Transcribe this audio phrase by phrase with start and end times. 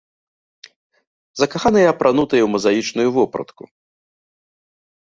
[1.41, 3.63] Закаханыя апранутыя ў мазаічную вопратку.